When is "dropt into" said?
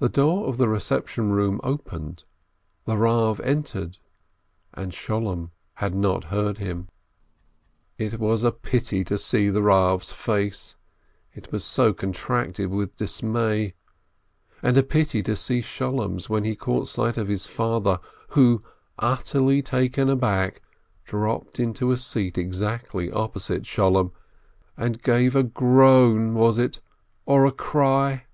21.02-21.92